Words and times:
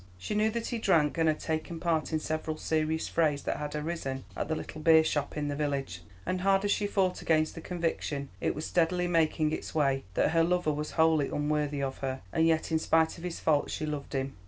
She 0.17 0.33
knew 0.33 0.49
that 0.49 0.65
he 0.65 0.79
drank, 0.79 1.19
and 1.19 1.29
had 1.29 1.39
taken 1.39 1.79
part 1.79 2.11
in 2.11 2.19
several 2.19 2.57
serious 2.57 3.07
frays 3.07 3.43
that 3.43 3.57
had 3.57 3.75
arisen 3.75 4.23
at 4.35 4.47
the 4.47 4.55
little 4.55 4.81
beershop 4.81 5.37
in 5.37 5.47
the 5.47 5.55
village; 5.55 6.01
and 6.25 6.41
hard 6.41 6.65
as 6.65 6.71
she 6.71 6.87
fought 6.87 7.21
against 7.21 7.53
the 7.53 7.61
conviction, 7.61 8.29
it 8.39 8.55
was 8.55 8.65
steadily 8.65 9.05
making 9.07 9.51
its 9.51 9.75
way, 9.75 10.03
that 10.15 10.31
her 10.31 10.43
lover 10.43 10.73
was 10.73 10.93
wholly 10.97 11.27
unworthy 11.27 11.83
of 11.83 11.99
her. 11.99 12.23
And 12.33 12.47
yet, 12.47 12.71
in 12.71 12.79
spite 12.79 13.19
of 13.19 13.23
his 13.23 13.39
faults, 13.39 13.73
she 13.73 13.85
loved 13.85 14.13
him. 14.13 14.35